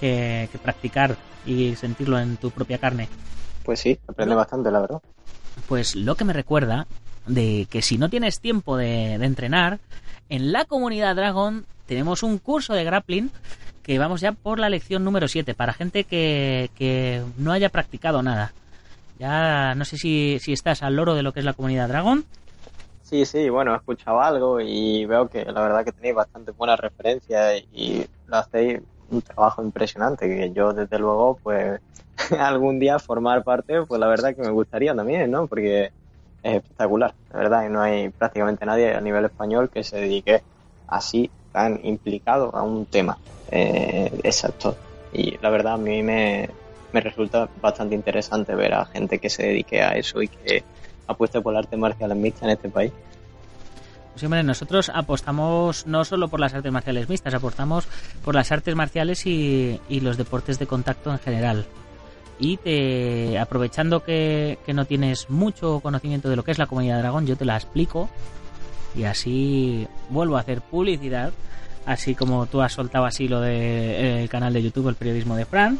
[0.00, 3.08] que, que practicar y sentirlo en tu propia carne.
[3.64, 5.02] Pues sí, aprende bastante, la verdad.
[5.68, 6.86] Pues lo que me recuerda
[7.26, 9.78] de que si no tienes tiempo de, de entrenar,
[10.28, 13.30] en la comunidad Dragon tenemos un curso de grappling
[13.82, 18.22] que vamos ya por la lección número 7 para gente que, que no haya practicado
[18.22, 18.52] nada.
[19.18, 22.24] Ya no sé si, si estás al loro de lo que es la comunidad Dragon.
[23.02, 26.80] Sí, sí, bueno, he escuchado algo y veo que la verdad que tenéis bastante buenas
[26.80, 31.80] referencias y lo hacéis un trabajo impresionante que yo desde luego pues
[32.38, 35.46] algún día formar parte pues la verdad que me gustaría también, ¿no?
[35.46, 35.92] Porque
[36.44, 40.42] es espectacular, la verdad, y no hay prácticamente nadie a nivel español que se dedique
[40.86, 43.18] así tan implicado a un tema
[43.50, 44.76] eh, exacto.
[45.12, 46.48] Y la verdad a mí me,
[46.92, 50.62] me resulta bastante interesante ver a gente que se dedique a eso y que
[51.06, 52.92] apueste por las artes marciales mixtas en este país.
[54.12, 57.88] Pues hombre, nosotros apostamos no solo por las artes marciales mixtas, apostamos
[58.24, 61.66] por las artes marciales y, y los deportes de contacto en general.
[62.38, 67.26] Y te, aprovechando que, no tienes mucho conocimiento de lo que es la comunidad dragón,
[67.26, 68.08] yo te la explico
[68.96, 71.32] y así vuelvo a hacer publicidad,
[71.86, 75.78] así como tú has soltado así lo del canal de YouTube, el periodismo de Fran.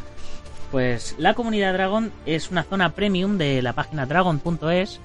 [0.70, 5.00] Pues la comunidad Dragon es una zona premium de la página dragon.es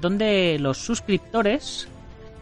[0.00, 1.86] donde los suscriptores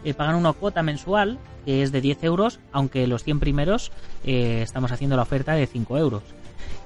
[0.03, 3.91] eh, pagan una cuota mensual que es de 10 euros, aunque los 100 primeros
[4.25, 6.23] eh, estamos haciendo la oferta de 5 euros.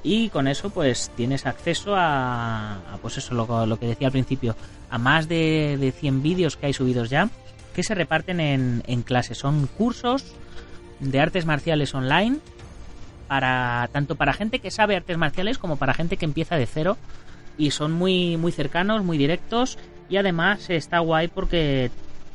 [0.04, 4.56] Y con eso pues tienes acceso a, pues eso, lo, lo, que decía al principio,
[4.90, 7.30] a más de, de 100 vídeos que hay subidos ya,
[7.74, 9.38] que se reparten en, en clases.
[9.38, 10.24] Son cursos
[11.00, 12.38] de artes marciales online
[13.28, 16.98] para tanto para gente que sabe artes marciales como para gente que empieza de cero
[17.58, 19.78] y son muy muy cercanos, muy directos
[20.10, 21.92] y además está guay porque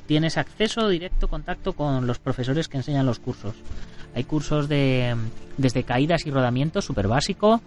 [0.07, 3.55] tienes acceso directo, contacto con los profesores que enseñan los cursos.
[4.14, 5.16] Hay cursos de
[5.57, 7.61] desde caídas y rodamientos, súper básico,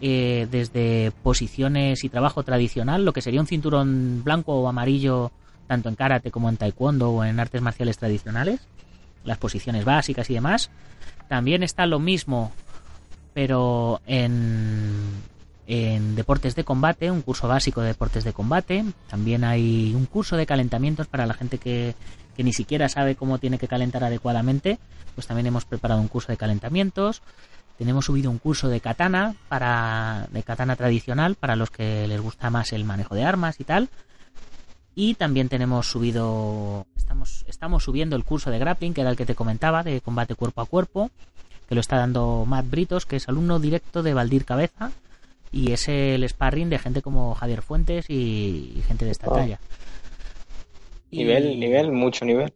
[0.00, 5.30] eh, desde posiciones y trabajo tradicional, lo que sería un cinturón blanco o amarillo
[5.66, 8.60] tanto en karate como en taekwondo o en artes marciales tradicionales,
[9.24, 10.70] las posiciones básicas y demás.
[11.28, 12.52] También está lo mismo,
[13.32, 15.22] pero en,
[15.66, 18.84] en deportes de combate, un curso básico de deportes de combate.
[19.08, 21.94] También hay un curso de calentamientos para la gente que,
[22.36, 24.78] que ni siquiera sabe cómo tiene que calentar adecuadamente.
[25.14, 27.22] Pues también hemos preparado un curso de calentamientos.
[27.78, 32.50] Tenemos subido un curso de katana para de katana tradicional para los que les gusta
[32.50, 33.88] más el manejo de armas y tal.
[34.94, 39.26] Y también tenemos subido estamos estamos subiendo el curso de grappling que era el que
[39.26, 41.10] te comentaba de combate cuerpo a cuerpo
[41.68, 44.92] que lo está dando Matt Britos que es alumno directo de Valdir Cabeza
[45.52, 49.60] y es el sparring de gente como Javier Fuentes y, gente de esta talla.
[51.12, 52.52] Nivel, Y- nivel, mucho nivel.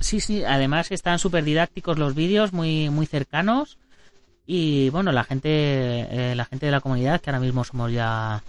[0.00, 3.78] Sí, sí, además están súper didácticos los vídeos, muy, muy cercanos.
[4.46, 8.42] Y bueno, la gente, eh, la gente de la comunidad, que ahora mismo somos ya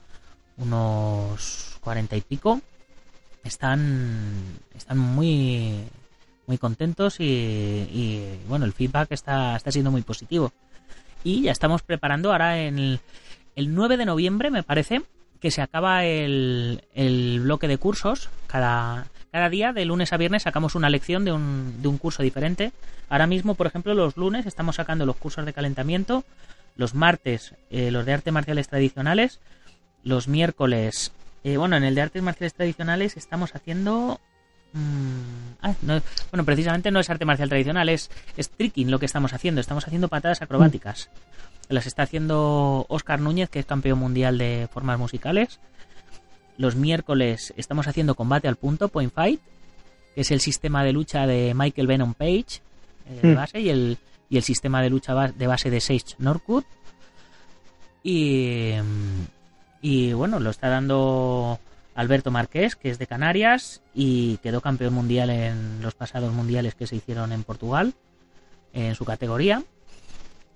[0.57, 2.61] unos cuarenta y pico,
[3.43, 4.33] están,
[4.75, 5.85] están muy,
[6.45, 10.51] muy contentos y, y, bueno, el feedback está, está siendo muy positivo.
[11.23, 12.99] Y ya estamos preparando ahora en el,
[13.55, 15.01] el 9 de noviembre, me parece,
[15.39, 18.29] que se acaba el, el bloque de cursos.
[18.47, 22.23] Cada, cada día, de lunes a viernes, sacamos una lección de un, de un curso
[22.23, 22.71] diferente.
[23.09, 26.23] Ahora mismo, por ejemplo, los lunes estamos sacando los cursos de calentamiento,
[26.75, 29.39] los martes eh, los de artes marciales tradicionales,
[30.03, 31.11] los miércoles,
[31.43, 34.19] eh, bueno, en el de artes marciales tradicionales estamos haciendo...
[34.73, 39.61] mm, no, bueno, precisamente no es arte marcial tradicional, es, es lo que estamos haciendo.
[39.61, 41.09] Estamos haciendo patadas acrobáticas.
[41.69, 45.59] Las está haciendo Oscar Núñez, que es campeón mundial de formas musicales.
[46.57, 49.39] Los miércoles estamos haciendo combate al punto, point fight,
[50.15, 52.61] que es el sistema de lucha de Michael Venom Page
[53.09, 53.35] eh, de Mm.
[53.35, 53.97] base y el,
[54.29, 56.63] y el sistema de lucha de base de Sage Norwood.
[58.03, 58.71] Y,
[59.81, 61.59] Y bueno, lo está dando
[61.93, 66.87] Alberto Marqués, que es de Canarias y quedó campeón mundial en los pasados mundiales que
[66.87, 67.93] se hicieron en Portugal,
[68.73, 69.63] en su categoría.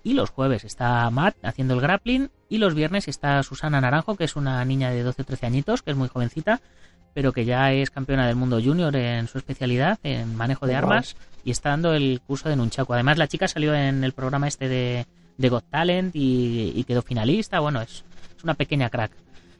[0.04, 2.30] Y los jueves está Matt haciendo el grappling.
[2.48, 5.82] Y los viernes está Susana Naranjo, que es una niña de 12 o 13 añitos,
[5.82, 6.60] que es muy jovencita,
[7.14, 11.16] pero que ya es campeona del mundo junior en su especialidad, en manejo de armas,
[11.44, 12.92] y está dando el curso de Nunchaku.
[12.92, 15.06] Además, la chica salió en el programa este de,
[15.38, 17.60] de Got Talent y, quedó finalista.
[17.60, 18.04] Bueno, es,
[18.36, 19.12] es una pequeña crack.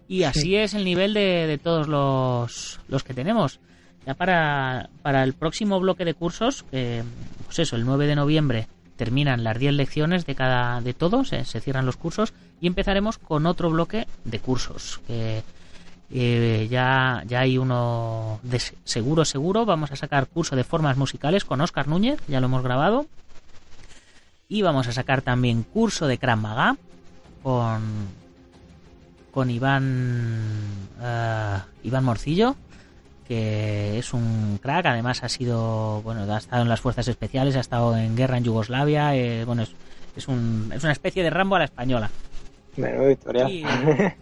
[0.09, 3.61] Y así es el nivel de, de todos los, los, que tenemos.
[4.05, 9.44] Ya para, para el próximo bloque de cursos, pues eso, el 9 de noviembre terminan
[9.44, 13.46] las 10 lecciones de cada de todos, eh, se cierran los cursos y empezaremos con
[13.46, 15.00] otro bloque de cursos
[16.14, 19.64] eh, ya, ya hay uno de seguro, seguro.
[19.64, 23.07] Vamos a sacar curso de formas musicales con Oscar Núñez, ya lo hemos grabado.
[24.48, 26.76] Y vamos a sacar también curso de Krav Maga
[27.42, 27.81] con,
[29.31, 30.38] con Iván,
[31.00, 32.57] uh, Iván Morcillo,
[33.26, 34.87] que es un crack.
[34.87, 38.44] Además ha sido, bueno, ha estado en las fuerzas especiales, ha estado en guerra en
[38.44, 39.14] Yugoslavia.
[39.16, 39.74] Eh, bueno, es,
[40.16, 42.11] es, un, es una especie de Rambo a la española.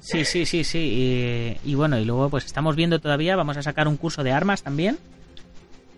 [0.01, 1.57] sí, sí, sí, sí.
[1.65, 4.63] Y, bueno, y luego pues estamos viendo todavía, vamos a sacar un curso de armas
[4.63, 4.99] también.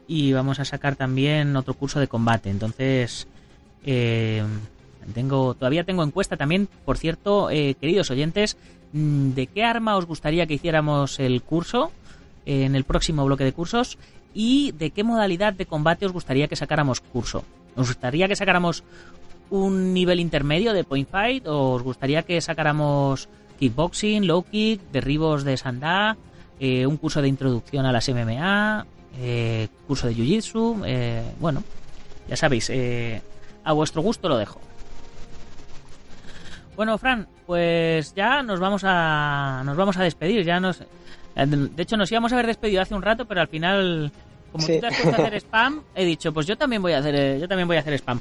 [0.06, 2.50] Y vamos a sacar también otro curso de combate.
[2.50, 3.26] Entonces,
[3.84, 4.42] eh,
[5.14, 8.56] tengo, todavía tengo encuesta también, por cierto, eh, queridos oyentes,
[8.92, 11.90] mm, ¿de qué arma os gustaría que hiciéramos el curso
[12.46, 13.98] en el próximo bloque de cursos?
[14.35, 17.44] ¿Y de qué modalidad de combate os gustaría que sacáramos curso?
[17.76, 18.85] ¿Os gustaría que sacáramos
[19.50, 23.28] un nivel intermedio de point fight o os gustaría que sacáramos
[23.59, 26.16] kickboxing, low kick, derribos de sandá,
[26.59, 28.87] eh, un curso de introducción a las MMA,
[29.18, 31.62] eh, curso de jiu-jitsu, eh, bueno,
[32.28, 32.72] ya sabéis,
[33.62, 34.61] a vuestro gusto lo dejo.
[36.74, 40.83] Bueno, Fran, pues ya nos vamos a nos vamos a despedir, ya nos
[41.34, 44.12] de hecho nos íbamos a haber despedido hace un rato, pero al final
[44.52, 46.98] como tú te has puesto a hacer spam, he dicho, pues yo también voy a
[46.98, 48.20] hacer yo también voy a hacer spam.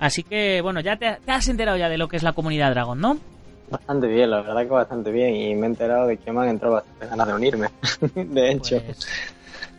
[0.00, 2.98] Así que, bueno, ya te, has enterado ya de lo que es la comunidad Dragon,
[2.98, 3.18] ¿no?
[3.70, 5.36] Bastante bien, la verdad que bastante bien.
[5.36, 7.68] Y me he enterado de que me han entrado bastante ganas de unirme.
[8.14, 8.80] de hecho.
[8.80, 9.06] Pues,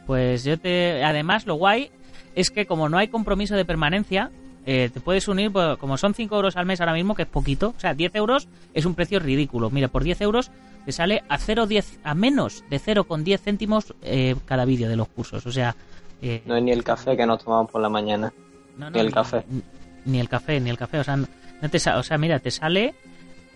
[0.06, 1.04] pues, yo te.
[1.04, 1.92] Además, lo guay
[2.36, 4.30] es que como no hay compromiso de permanencia,
[4.68, 7.28] eh, te puedes unir, pues, como son 5 euros al mes ahora mismo, que es
[7.28, 9.72] poquito, o sea, 10 euros es un precio ridículo.
[9.72, 10.52] Mira, por 10 euros
[10.86, 15.46] te sale a 0,10, a menos de 0,10 céntimos eh, cada vídeo de los cursos,
[15.46, 15.76] o sea...
[16.22, 18.32] Eh, no es ni el café que nos tomamos por la mañana,
[18.78, 19.44] no, no, ni el café
[20.06, 21.00] ni el café, ni el café.
[21.00, 22.94] O sea, no te, o sea mira, te sale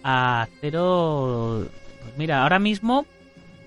[0.04, 1.68] a cero.
[2.02, 3.06] Pues mira, ahora mismo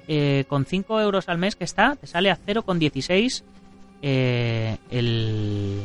[0.07, 3.43] eh, con 5 euros al mes que está, te sale a 0,16
[4.03, 5.83] eh, el,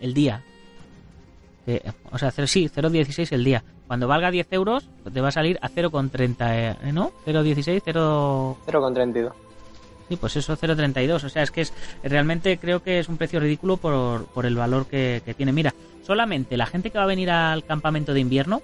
[0.00, 0.42] el día.
[1.66, 3.64] Eh, o sea, sí, 0,16 el día.
[3.86, 7.12] Cuando valga 10 euros, te va a salir a 0,30, eh, ¿no?
[7.26, 8.56] 0,16, 0...
[8.66, 9.32] 0,32.
[10.08, 11.24] Sí, pues eso 0,32.
[11.24, 11.72] O sea, es que es
[12.02, 15.52] realmente creo que es un precio ridículo por, por el valor que, que, tiene.
[15.52, 15.72] Mira,
[16.02, 18.60] solamente la gente que va a venir al campamento de invierno,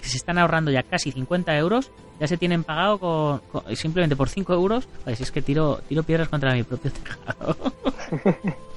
[0.00, 4.28] que se están ahorrando ya casi 50 euros, ya se tienen pagado con, simplemente por
[4.28, 4.88] 5 euros.
[5.04, 7.56] Pues es que tiro, tiro piedras contra mi propio tejado.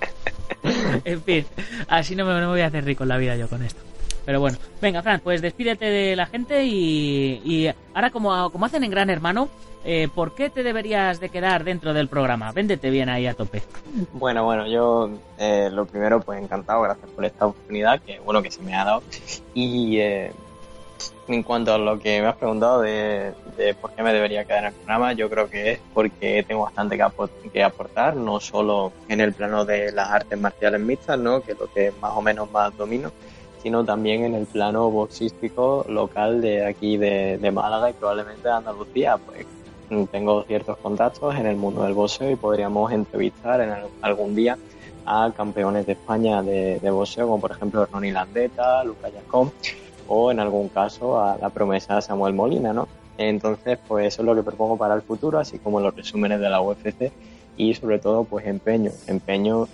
[1.06, 1.46] en fin,
[1.88, 3.82] así no me, voy a hacer rico en la vida yo con esto.
[4.26, 8.84] Pero bueno, venga, Fran, pues despídete de la gente y, y ahora como, como hacen
[8.84, 9.50] en Gran Hermano,
[9.84, 12.52] eh, ¿por qué te deberías de quedar dentro del programa?
[12.52, 13.64] Véndete bien ahí a tope.
[14.14, 18.52] Bueno, bueno, yo eh, lo primero, pues encantado, gracias por esta oportunidad que, bueno, que
[18.52, 19.04] se me ha dado.
[19.54, 20.32] Y eh,
[21.28, 23.34] en cuanto a lo que me has preguntado de,
[23.80, 26.98] por qué me debería quedar en el programa, yo creo que es porque tengo bastante
[27.52, 31.42] que, aportar, no solo en el plano de las artes marciales mixtas, ¿no?
[31.42, 33.12] que es lo que más o menos más domino,
[33.62, 38.54] sino también en el plano boxístico local de aquí de, de Málaga y probablemente de
[38.54, 39.46] Andalucía, pues
[40.12, 44.58] tengo ciertos contactos en el mundo del boxeo y podríamos entrevistar en algún día
[45.06, 49.52] a campeones de España de, boxeo, como por ejemplo Ronnie Landeta, Lucas Yacón,
[50.14, 52.90] o en algún caso a la promesa Samuel Molina, ¿no?
[53.18, 56.50] Entonces, pues eso es lo que propongo para el futuro, así como los resúmenes de
[56.50, 57.14] la UFC
[57.56, 59.70] y sobre todo, pues empeño, empeño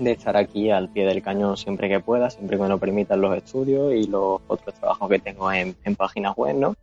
[0.00, 3.20] de estar aquí al pie del cañón siempre que pueda, siempre que me lo permitan
[3.20, 6.74] los estudios y los otros trabajos que tengo en, páginas web, ¿no?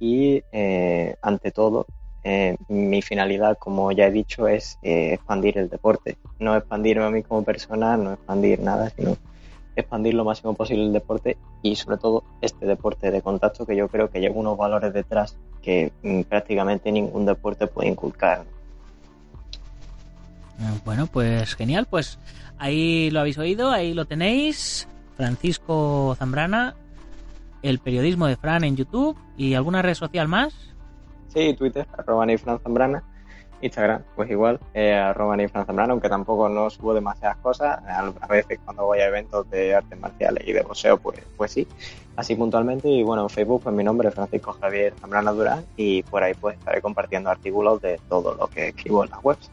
[0.00, 1.84] Y eh, ante todo,
[2.24, 6.16] eh, mi finalidad, como ya he dicho, es eh, expandir el deporte.
[6.38, 9.18] No expandirme a mí como persona, no expandir nada, sino
[9.76, 13.88] expandir lo máximo posible el deporte y sobre todo este deporte de contacto que yo
[13.88, 18.44] creo que lleva unos valores detrás que mm, prácticamente ningún deporte puede inculcar.
[20.58, 22.18] Eh, bueno, pues genial, pues
[22.58, 24.88] ahí lo habéis oído, ahí lo tenéis.
[25.16, 26.74] Francisco Zambrana,
[27.62, 30.54] el periodismo de Fran en YouTube y alguna red social más.
[31.28, 32.26] Sí, Twitter, arroba
[32.62, 33.02] Zambrana.
[33.62, 37.80] Instagram, pues igual, eh, arroba Zambrana, aunque tampoco no subo demasiadas cosas.
[37.86, 41.66] A veces cuando voy a eventos de artes marciales y de boxeo, pues, pues sí,
[42.16, 42.88] así puntualmente.
[42.88, 46.34] Y bueno, en Facebook, pues mi nombre es Francisco Javier Zambrana Durán y por ahí
[46.34, 49.50] pues estaré compartiendo artículos de todo lo que escribo en las webs.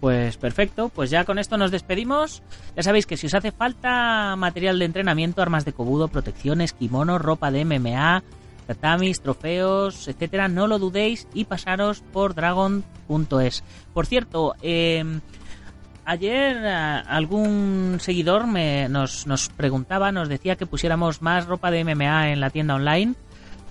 [0.00, 2.42] Pues perfecto, pues ya con esto nos despedimos.
[2.76, 7.18] Ya sabéis que si os hace falta material de entrenamiento, armas de cobudo, protecciones, kimono,
[7.18, 8.22] ropa de MMA,
[8.68, 13.64] tatamis, trofeos, etcétera, no lo dudéis y pasaros por dragon.es.
[13.94, 15.20] Por cierto, em,
[16.04, 21.82] ayer eh, algún seguidor me, nos, nos, preguntaba, nos decía que pusiéramos más ropa de
[21.82, 23.14] MMA en la tienda online.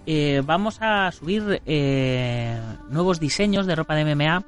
[0.08, 4.44] Eh, vamos a subir eh, nuevos diseños de ropa de MMA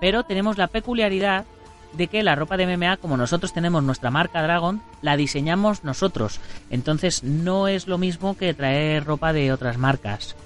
[0.00, 1.44] pero tenemos la peculiaridad
[1.92, 6.40] de que la ropa de MMA, como nosotros tenemos nuestra marca Dragon, la diseñamos nosotros.
[6.70, 10.36] Entonces no es lo mismo que traer ropa de otras marcas.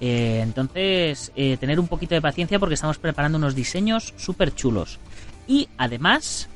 [0.00, 4.98] Eh, entonces, eh, tener un poquito de paciencia porque estamos preparando unos diseños súper chulos.
[5.46, 6.48] Y además,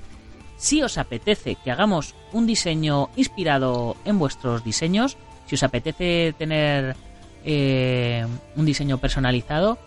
[0.56, 5.16] si os apetece que hagamos un diseño inspirado en vuestros diseños,
[5.46, 6.96] si os apetece tener
[7.44, 9.78] un diseño personalizado,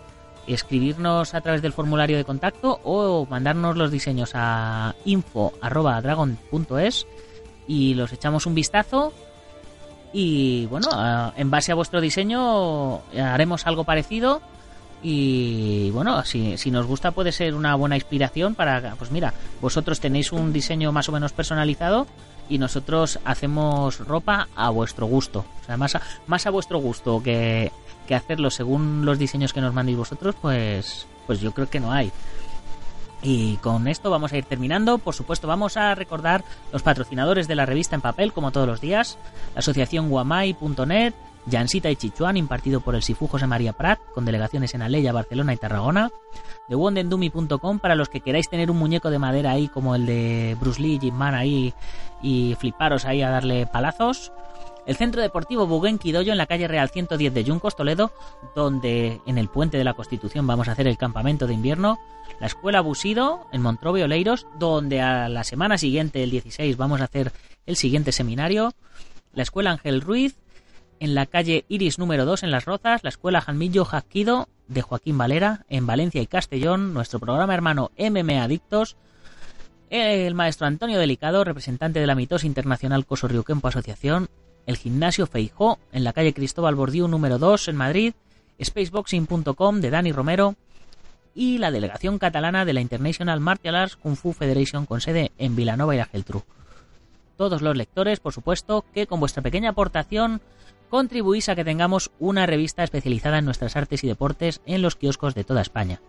[0.54, 7.06] escribirnos a través del formulario de contacto o mandarnos los diseños a info.dragon.es
[7.66, 9.12] y los echamos un vistazo
[10.12, 10.88] y bueno,
[11.36, 14.40] en base a vuestro diseño haremos algo parecido
[15.02, 20.00] y bueno, si, si nos gusta puede ser una buena inspiración para, pues mira, vosotros
[20.00, 22.06] tenéis un diseño más o menos personalizado
[22.48, 25.96] y nosotros hacemos ropa a vuestro gusto, o sea, más
[26.26, 27.72] más a vuestro gusto que,
[28.06, 31.92] que hacerlo según los diseños que nos mandéis vosotros, pues, pues yo creo que no
[31.92, 32.10] hay.
[33.22, 34.98] Y con esto vamos a ir terminando.
[34.98, 38.80] Por supuesto, vamos a recordar los patrocinadores de la revista en papel, como todos los
[38.80, 39.18] días.
[39.54, 41.14] La asociación guamai.net,
[41.50, 45.54] Jansita y Chichuan, impartido por el Sifu José María Prat, con delegaciones en Aleya, Barcelona
[45.54, 46.10] y Tarragona.
[46.68, 50.56] De wondendumi.com, para los que queráis tener un muñeco de madera ahí, como el de
[50.60, 51.72] Bruce Lee, Jim Man ahí,
[52.22, 54.32] y fliparos ahí a darle palazos
[54.88, 58.10] el Centro Deportivo Buguen Quidoyo en la calle Real 110 de Yuncos, Toledo,
[58.56, 61.98] donde en el Puente de la Constitución vamos a hacer el campamento de invierno.
[62.40, 67.04] La Escuela Busido en Montrove Oleiros, donde a la semana siguiente, el 16, vamos a
[67.04, 67.32] hacer
[67.66, 68.72] el siguiente seminario.
[69.34, 70.36] La Escuela Ángel Ruiz
[71.00, 73.02] en la calle Iris número 2 en Las Rozas.
[73.04, 76.94] La Escuela Jalmillo Jaquido de Joaquín Valera en Valencia y Castellón.
[76.94, 78.96] Nuestro programa hermano MM Adictos
[79.90, 84.28] el maestro Antonio Delicado, representante de la Mitos Internacional Coso Kempo Asociación,
[84.66, 88.14] el gimnasio Feijó en la calle Cristóbal Bordiú número 2 en Madrid,
[88.62, 90.56] spaceboxing.com de Dani Romero
[91.34, 95.56] y la delegación catalana de la International Martial Arts Kung Fu Federation con sede en
[95.56, 96.44] Vilanova y la.
[97.36, 100.42] Todos los lectores, por supuesto, que con vuestra pequeña aportación
[100.88, 105.34] contribuís a que tengamos una revista especializada en nuestras artes y deportes en los kioscos
[105.34, 106.00] de toda España.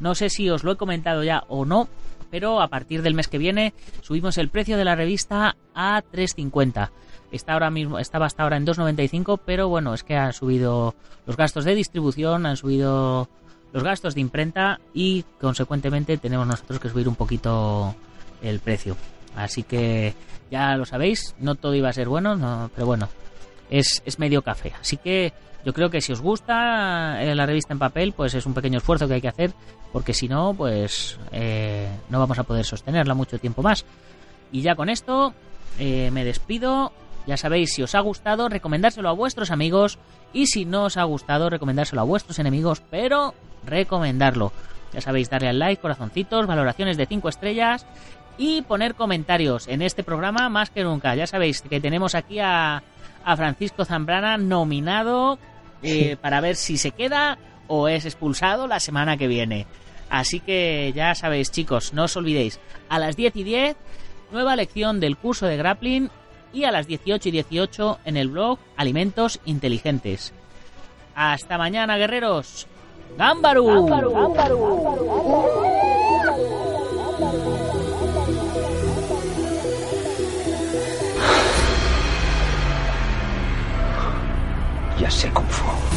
[0.00, 1.88] No sé si os lo he comentado ya o no,
[2.30, 6.90] pero a partir del mes que viene subimos el precio de la revista a 3.50
[7.30, 10.94] Está ahora mismo, estaba hasta ahora en 2.95, pero bueno, es que han subido
[11.26, 13.28] los gastos de distribución, han subido
[13.72, 17.94] los gastos de imprenta y consecuentemente tenemos nosotros que subir un poquito
[18.42, 18.96] el precio.
[19.36, 20.14] Así que
[20.50, 23.10] ya lo sabéis, no todo iba a ser bueno, pero bueno,
[23.70, 24.72] es, es medio café.
[24.80, 25.32] Así que
[25.64, 28.78] yo creo que si os gusta eh, la revista en papel, pues es un pequeño
[28.78, 29.52] esfuerzo que hay que hacer,
[29.92, 33.84] porque si no, pues eh, no vamos a poder sostenerla mucho tiempo más.
[34.52, 35.34] Y ya con esto
[35.78, 36.92] eh, me despido.
[37.26, 39.98] Ya sabéis, si os ha gustado, recomendárselo a vuestros amigos
[40.32, 43.34] y si no os ha gustado, recomendárselo a vuestros enemigos, pero
[43.66, 44.52] recomendarlo.
[44.94, 47.84] Ya sabéis, darle al like, corazoncitos, valoraciones de 5 estrellas
[48.38, 51.14] y poner comentarios en este programa más que nunca.
[51.14, 52.38] Ya sabéis que tenemos aquí
[53.28, 55.38] a, Francisco Zambrana nominado
[55.82, 59.66] eh, para ver si se queda o es expulsado la semana que viene.
[60.10, 63.76] Así que ya sabéis, chicos, no os olvidéis, a las 10 y 10,
[64.32, 66.10] nueva lección del curso de grappling
[66.52, 70.32] y a las 18 y 18 en el blog Alimentos Inteligentes.
[71.14, 72.66] Hasta mañana, guerreros.
[73.16, 73.88] ¡Gámbaru!
[85.00, 85.87] Ya sé cómo fue.